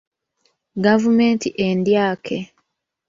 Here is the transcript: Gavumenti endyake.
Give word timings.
Gavumenti 0.83 1.47
endyake. 1.67 2.37